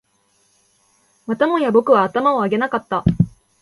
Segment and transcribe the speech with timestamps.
[1.27, 3.03] またもや僕は頭を上げなかった